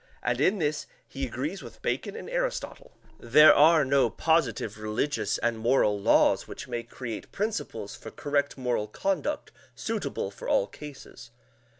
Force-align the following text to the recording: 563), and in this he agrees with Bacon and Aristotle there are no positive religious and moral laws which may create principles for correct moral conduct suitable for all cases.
563), 0.23 0.47
and 0.47 0.53
in 0.53 0.57
this 0.57 0.87
he 1.07 1.27
agrees 1.27 1.61
with 1.61 1.83
Bacon 1.83 2.15
and 2.15 2.27
Aristotle 2.27 2.91
there 3.19 3.53
are 3.53 3.85
no 3.85 4.09
positive 4.09 4.79
religious 4.79 5.37
and 5.37 5.59
moral 5.59 5.99
laws 5.99 6.47
which 6.47 6.67
may 6.67 6.81
create 6.81 7.31
principles 7.31 7.95
for 7.95 8.09
correct 8.09 8.57
moral 8.57 8.87
conduct 8.87 9.51
suitable 9.75 10.31
for 10.31 10.49
all 10.49 10.65
cases. 10.65 11.29